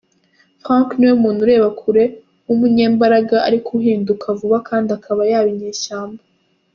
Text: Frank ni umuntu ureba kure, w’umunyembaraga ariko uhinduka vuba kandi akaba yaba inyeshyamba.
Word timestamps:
Frank 0.61 0.87
ni 0.99 1.07
umuntu 1.17 1.39
ureba 1.45 1.67
kure, 1.79 2.03
w’umunyembaraga 2.45 3.37
ariko 3.47 3.69
uhinduka 3.79 4.25
vuba 4.39 4.57
kandi 4.69 4.89
akaba 4.97 5.21
yaba 5.31 5.47
inyeshyamba. 5.53 6.21